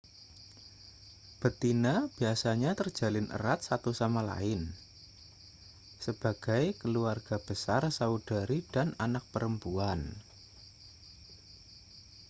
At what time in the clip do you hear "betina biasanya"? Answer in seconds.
1.41-2.71